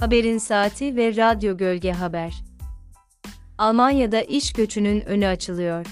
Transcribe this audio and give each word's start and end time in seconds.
Haberin 0.00 0.38
saati 0.38 0.96
ve 0.96 1.16
radyo 1.16 1.56
gölge 1.56 1.92
haber. 1.92 2.34
Almanya'da 3.58 4.22
iş 4.22 4.52
göçünün 4.52 5.00
önü 5.00 5.26
açılıyor. 5.26 5.86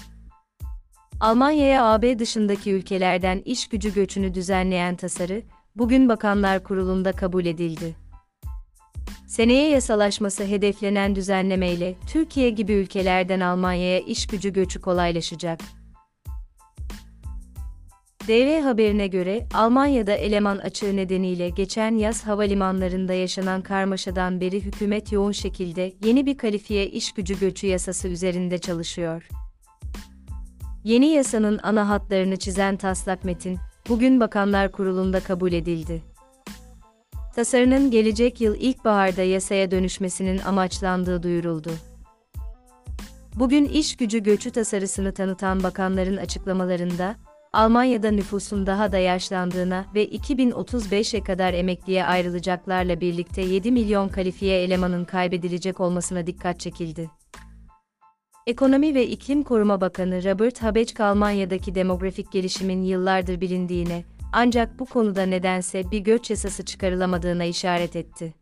Almanya'ya 1.19 1.85
AB 1.85 2.19
dışındaki 2.19 2.71
ülkelerden 2.71 3.41
iş 3.45 3.67
gücü 3.67 3.93
göçünü 3.93 4.33
düzenleyen 4.33 4.95
tasarı, 4.95 5.41
bugün 5.75 6.09
Bakanlar 6.09 6.63
Kurulu'nda 6.63 7.11
kabul 7.11 7.45
edildi. 7.45 7.95
Seneye 9.27 9.69
yasalaşması 9.69 10.43
hedeflenen 10.43 11.15
düzenlemeyle 11.15 11.95
Türkiye 12.07 12.49
gibi 12.49 12.73
ülkelerden 12.73 13.39
Almanya'ya 13.39 13.99
iş 13.99 14.27
gücü 14.27 14.53
göçü 14.53 14.81
kolaylaşacak. 14.81 15.59
DV 18.27 18.61
haberine 18.61 19.07
göre, 19.07 19.47
Almanya'da 19.53 20.11
eleman 20.11 20.57
açığı 20.57 20.95
nedeniyle 20.95 21.49
geçen 21.49 21.97
yaz 21.97 22.27
havalimanlarında 22.27 23.13
yaşanan 23.13 23.61
karmaşadan 23.61 24.41
beri 24.41 24.61
hükümet 24.61 25.11
yoğun 25.11 25.31
şekilde 25.31 25.93
yeni 26.03 26.25
bir 26.25 26.37
kalifiye 26.37 26.87
iş 26.87 27.11
gücü 27.11 27.39
göçü 27.39 27.67
yasası 27.67 28.07
üzerinde 28.07 28.57
çalışıyor. 28.57 29.27
Yeni 30.83 31.05
yasanın 31.05 31.59
ana 31.63 31.89
hatlarını 31.89 32.37
çizen 32.37 32.77
taslak 32.77 33.23
metin, 33.23 33.57
bugün 33.89 34.19
Bakanlar 34.19 34.71
Kurulu'nda 34.71 35.19
kabul 35.19 35.53
edildi. 35.53 36.01
Tasarının 37.35 37.91
gelecek 37.91 38.41
yıl 38.41 38.55
ilkbaharda 38.55 39.21
yasaya 39.21 39.71
dönüşmesinin 39.71 40.37
amaçlandığı 40.37 41.23
duyuruldu. 41.23 41.71
Bugün 43.35 43.65
iş 43.65 43.97
gücü 43.97 44.23
göçü 44.23 44.51
tasarısını 44.51 45.13
tanıtan 45.13 45.63
bakanların 45.63 46.17
açıklamalarında, 46.17 47.15
Almanya'da 47.55 48.11
nüfusun 48.11 48.65
daha 48.65 48.91
da 48.91 48.97
yaşlandığına 48.97 49.85
ve 49.95 50.05
2035'e 50.05 51.23
kadar 51.23 51.53
emekliye 51.53 52.05
ayrılacaklarla 52.05 53.01
birlikte 53.01 53.41
7 53.41 53.71
milyon 53.71 54.09
kalifiye 54.09 54.63
elemanın 54.63 55.05
kaybedilecek 55.05 55.79
olmasına 55.79 56.27
dikkat 56.27 56.59
çekildi. 56.59 57.09
Ekonomi 58.47 58.95
ve 58.95 59.07
İklim 59.07 59.43
Koruma 59.43 59.81
Bakanı 59.81 60.23
Robert 60.23 60.63
Habeck 60.63 60.99
Almanya'daki 60.99 61.75
demografik 61.75 62.31
gelişimin 62.31 62.83
yıllardır 62.83 63.41
bilindiğine, 63.41 64.03
ancak 64.33 64.79
bu 64.79 64.85
konuda 64.85 65.25
nedense 65.25 65.91
bir 65.91 65.99
göç 65.99 66.29
yasası 66.29 66.65
çıkarılamadığına 66.65 67.43
işaret 67.43 67.95
etti. 67.95 68.33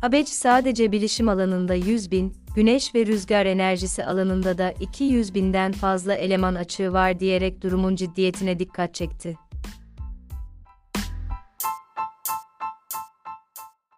Habeck 0.00 0.28
sadece 0.28 0.92
bilişim 0.92 1.28
alanında 1.28 1.74
100 1.74 2.10
bin, 2.10 2.34
güneş 2.58 2.94
ve 2.94 3.06
rüzgar 3.06 3.46
enerjisi 3.46 4.04
alanında 4.04 4.58
da 4.58 4.72
200 4.80 5.34
binden 5.34 5.72
fazla 5.72 6.14
eleman 6.14 6.54
açığı 6.54 6.92
var 6.92 7.20
diyerek 7.20 7.62
durumun 7.62 7.96
ciddiyetine 7.96 8.58
dikkat 8.58 8.94
çekti. 8.94 9.36